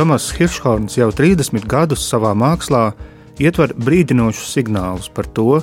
[0.00, 2.94] Tomas Hiršhorns jau 30 gadus savā mākslā
[3.36, 5.58] ietver brīdinošus signālus par to,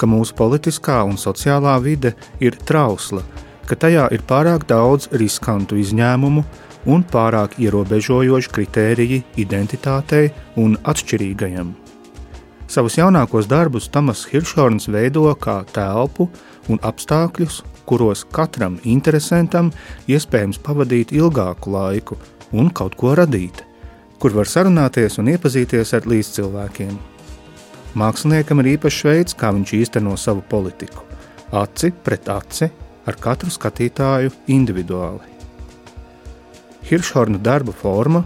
[0.00, 3.20] ka mūsu politiskā un sociālā vide ir trausla,
[3.68, 6.40] ka tajā ir pārāk daudz riskantu izņēmumu
[6.88, 10.30] un pārāk ierobežojoši kritēriji identitātei
[10.62, 11.74] un atšķirīgajam.
[12.72, 16.30] Savus jaunākos darbus Tomas Hiršhorns veido kā telpu
[16.72, 19.68] un apstākļus, kuros katram interesantam
[20.08, 22.16] iespējams pavadīt ilgāku laiku
[22.56, 23.66] un kaut ko radīt,
[24.22, 26.92] kur var sarunāties un iepazīties ar līdzcilvēkiem.
[27.98, 31.02] Māksliniekam ir īpašs veids, kā viņš īsteno savu politiku-
[31.62, 32.70] aci pret aci
[33.06, 35.26] ar katru skatītāju individuāli.
[36.86, 38.24] Hiršhorna darba forma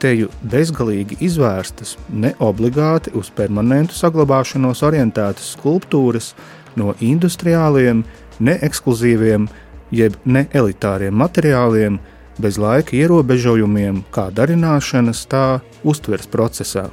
[0.00, 6.34] teju bezgalīgi izvērstas, ne obligāti uz permanentu saglabāšanos orientētas skulptūras
[6.76, 8.04] no industriāliem,
[8.40, 9.48] neekskluzīviem,
[9.92, 12.00] jeb neelitāriem materiāliem,
[12.42, 15.44] bez laika ierobežojumiem, kā darināšanas, tā
[15.84, 16.88] uztveres procesā.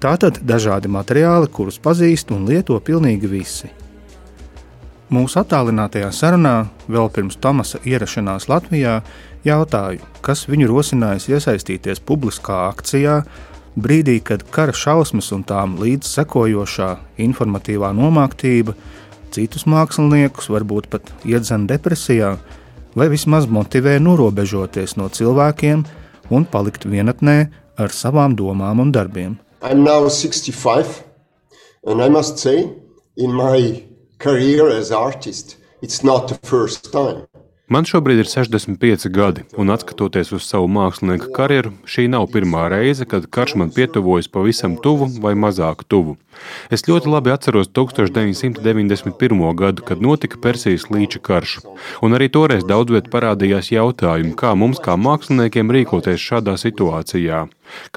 [0.00, 3.68] Tātad dažādi materiāli, kurus pazīst un lieto pilnīgi visi.
[5.10, 9.00] Mūsu attālinātajā sarunā, vēl pirms Tomasa ierašanās Latvijā,
[9.44, 13.18] jautāju, kas viņu rosinājis iesaistīties publiskā akcijā,
[13.76, 16.90] brīdī, kad kara šausmas un tām līdz sekojošā
[17.26, 18.76] informatīvā nomāktība
[19.34, 22.36] citus māksliniekus varbūt pat iedzena depresijā,
[22.94, 25.84] vai vismaz motivē norobežoties no cilvēkiem
[26.30, 27.36] un palikt vienatnē
[27.78, 29.38] ar savām domām un darbiem.
[29.62, 31.04] I'm now 65,
[31.86, 32.68] and I must say,
[33.16, 33.84] in my
[34.18, 37.29] career as artist, it's not the first time.
[37.70, 43.06] Man šobrīd ir 65 gadi, un skatoties uz savu mākslinieku karjeru, šī nav pirmā reize,
[43.06, 46.16] kad karš man pietuvojas pavisam tuvu vai mazāk tuvu.
[46.74, 49.54] Es ļoti labi atceros 1991.
[49.62, 51.54] gadu, kad notika Persijas līča karš,
[52.02, 57.46] un arī toreiz daudz viet parādījās jautājumi, kā mums, kā māksliniekiem, rīkoties šādā situācijā.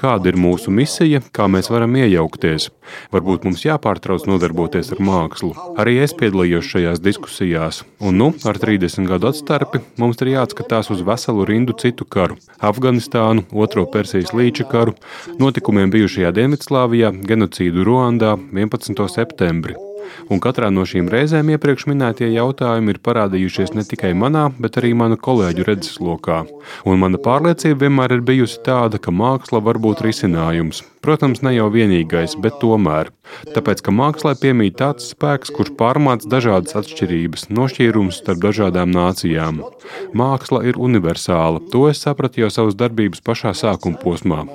[0.00, 2.70] Kāda ir mūsu misija, kā mēs varam iejaukties?
[3.14, 5.52] Varbūt mums jāpārtrauc nodarboties ar mākslu.
[5.80, 11.04] Arī es piedalījos šajās diskusijās, un nu, ar 30 gadu atstarpi mums ir jāatskatās uz
[11.06, 12.36] veselu rindu citu karu-
[12.70, 14.94] Afganistānu, Otro Persijas līča karu,
[15.38, 19.08] notikumiem bijušajā Dienvidslāvijā, genocīdu Ruandā, 11.
[19.08, 19.93] septembrī.
[20.32, 24.94] Un katrā no šīm reizēm iepriekš minētie jautājumi ir parādījušies ne tikai manā, bet arī
[24.96, 26.40] manu kolēģu redzeslokā.
[26.88, 30.82] Un mana pārliecība vienmēr ir bijusi tāda, ka māksla var būt risinājums.
[31.04, 33.10] Protams, ne jau vienīgais, bet tomēr.
[33.52, 39.60] Tāpēc, ka mākslā piemīt tāds spēks, kurš pārmāca dažādas atšķirības, nošķīrums starp dažādām nācijām.
[40.16, 41.60] Māksla ir universāla.
[41.74, 44.46] To es sapratu jau savas darbības pašā sākuma posmā.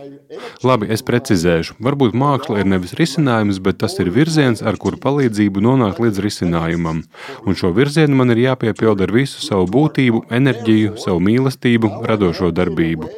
[0.62, 1.80] Labi, es precizēšu.
[1.82, 7.02] Varbūt māksla ir nevis risinājums, bet tas ir virziens, ar kuru palīdzību nonākt līdz risinājumam.
[7.50, 13.10] Un šo virzienu man ir jāpiepilda ar visu savu būtību, enerģiju, savu mīlestību, radošo darbību.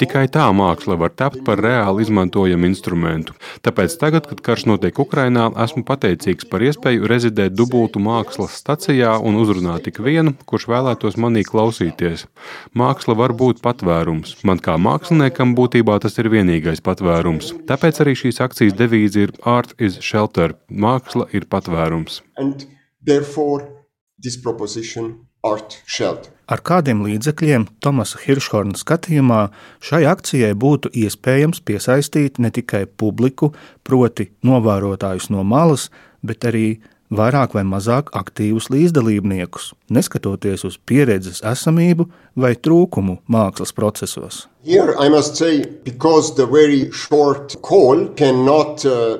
[0.00, 3.34] Tikai tā māksla var tapt par reāli izmantojamu instrumentu.
[3.60, 9.36] Tāpēc tagad, kad karš notiek Ukrajinā, esmu pateicīgs par iespēju rezidēt dubultu mākslas stacijā un
[9.42, 12.24] uzrunāt ik vienu, kurš vēlētos manī klausīties.
[12.72, 14.38] Māksla var būt patvērums.
[14.48, 17.52] Man kā māksliniekam būtībā tas ir vienīgais patvērums.
[17.68, 20.56] Tāpēc arī šīs akcijas devīze ir Art is Shelter.
[20.72, 22.22] Māksla ir patvērums.
[22.40, 22.64] And
[23.04, 23.68] therefore,
[24.16, 26.39] this proposition Art Shelter.
[26.50, 29.42] Ar kādiem līdzekļiem Tomasa Hiršhorna skatījumā
[29.86, 33.52] šai akcijai būtu iespējams piesaistīt ne tikai publiku,
[33.86, 35.92] proti, novērotājus no malas,
[36.26, 36.80] bet arī
[37.14, 44.48] vairāk vai mazāk aktīvus līdzdalībniekus, neskatoties uz pieredzes esamību vai trūkumu mākslas procesos.
[44.66, 49.18] Here I must say, because the very short call cannot uh,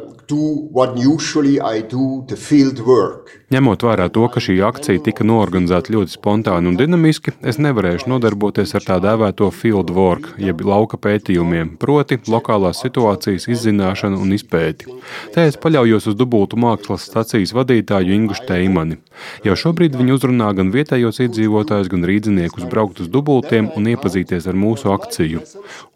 [3.51, 8.77] Ņemot vērā to, ka šī akcija tika norganizēta ļoti spontāni un dinamiski, es nevarēšu nodarboties
[8.79, 14.87] ar tā dēvēto field work, jeb lauka pētījumiem, proti, lokālās situācijas izzināšanu un izpēti.
[15.35, 19.01] Te es paļaujos uz dubultu mākslas stacijas vadītāju Ingu Steimani.
[19.43, 24.55] Jau šobrīd viņi uzrunā gan vietējos iedzīvotājus, gan rīdziniekus braukt uz dubultiem un iepazīties ar
[24.55, 25.43] mūsu akciju.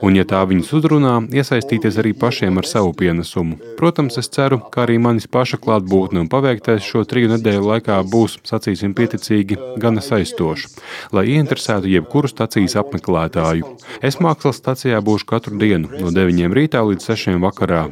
[0.02, 3.60] Un, ja tā viņus uzrunā, iesaistīties arī pašiem ar savu pienesumu.
[3.78, 8.38] Protams, es ceru, ka arī manis paša klātbūtne un paveiktais šo triju nedēļu laikā būs,
[8.48, 10.70] sacīsim, pieticīgi gana saistoši,
[11.12, 13.74] lai ieinteresētu jebkuru stacijas apmeklētāju.
[14.04, 17.82] Es mākslas stacijā būšu katru dienu no 9 rītā līdz 6 vakarā.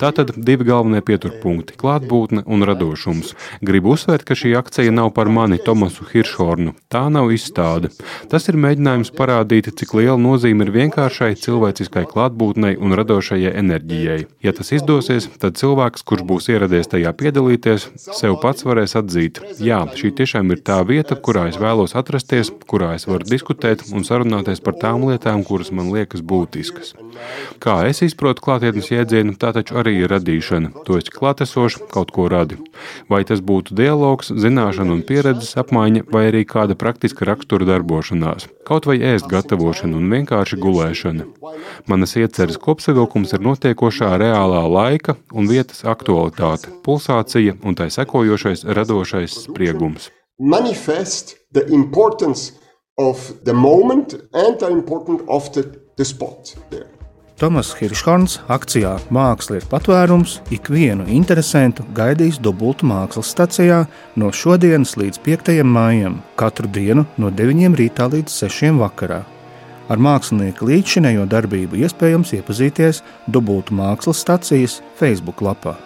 [0.00, 3.32] Tātad divi galvenie pieturpunkti- klātbūtne un radošums.
[3.64, 6.74] Gribu uzsvērt, ka šī akcija nav par mani, Tomasu Hiršhornu.
[6.90, 7.92] Tā nav izstāde.
[8.28, 14.26] Tas ir mēģinājums parādīt, cik liela nozīme ir vienkāršai cilvēciskai klātbūtnei un radošajai enerģijai.
[14.42, 19.38] Ja tas izdosies, tad cilvēki cilvēks, kurš būs ieradies tajā piedalīties, sev pats varēs atzīt,
[19.62, 24.02] jā, šī tiešām ir tā vieta, kurā es vēlos atrasties, kurā es varu diskutēt un
[24.04, 26.94] sarunāties par tām lietām, kuras man liekas būtiskas.
[27.62, 30.84] Kā es izprotu klātienes jēdzienu, tā taču arī ir radīšana.
[30.86, 32.58] To esi klātesoši, kaut ko radi.
[33.10, 38.86] Vai tas būtu dialogs, zināšana un pieredzes apmaiņa, vai arī kāda praktiska rakstura darbošanās, kaut
[38.88, 41.26] vai ēst gatavošana un vienkārši gulēšana.
[41.88, 49.40] Manas ieceres kopsavilkums ir notiekošā reālā laika un vietas aktualitāte, pulsācija un tai sekojošais radošais
[49.48, 50.10] spriegums.
[50.38, 52.52] Manifest the importance
[52.98, 55.64] of the moment and the importance of the,
[55.96, 56.97] the spot there.
[57.38, 63.84] Tomas Hiršhorns akcijā Māksla ir patvērums ikvienu interesantu gaidīs dubultu mākslas stacijā
[64.18, 65.52] no šodienas līdz 5.
[65.62, 67.78] maijam, katru dienu no 9.
[67.78, 68.72] rītā līdz 6.
[68.80, 69.20] vakarā.
[69.86, 75.76] Ar mākslinieku līdzšinējo darbību iespējams iepazīties Dubultu mākslas stacijas Facebook lapā.